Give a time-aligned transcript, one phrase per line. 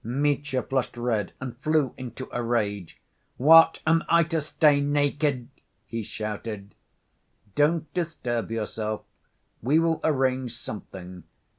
[0.03, 2.99] Mitya flushed red and flew into a rage.
[3.37, 5.47] "What, am I to stay naked?"
[5.85, 6.73] he shouted.
[7.53, 9.03] "Don't disturb yourself.
[9.61, 11.25] We will arrange something.